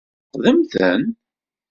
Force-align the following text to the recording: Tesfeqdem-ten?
Tesfeqdem-ten? 0.23 1.01